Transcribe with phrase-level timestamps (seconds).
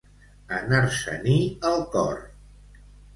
[0.59, 1.35] Anar-se-n'hi
[1.73, 2.17] el cor.